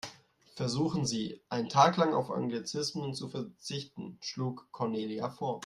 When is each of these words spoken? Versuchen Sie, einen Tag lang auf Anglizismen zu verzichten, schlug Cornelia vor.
Versuchen 0.55 1.05
Sie, 1.05 1.43
einen 1.47 1.69
Tag 1.69 1.95
lang 1.97 2.15
auf 2.15 2.31
Anglizismen 2.31 3.13
zu 3.13 3.29
verzichten, 3.29 4.17
schlug 4.23 4.67
Cornelia 4.71 5.29
vor. 5.29 5.59